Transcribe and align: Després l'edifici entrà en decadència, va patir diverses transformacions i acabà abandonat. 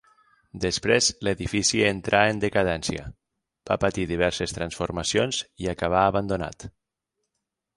Després 0.61 1.09
l'edifici 1.27 1.81
entrà 1.89 2.21
en 2.29 2.41
decadència, 2.45 3.05
va 3.73 3.79
patir 3.85 4.07
diverses 4.13 4.57
transformacions 4.59 5.43
i 5.67 5.71
acabà 5.75 6.03
abandonat. 6.07 6.67